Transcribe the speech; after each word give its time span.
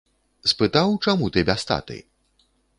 Спытаў, 0.51 0.95
чаму 1.05 1.29
ты 1.37 1.45
без 1.53 1.61
таты? 1.73 1.97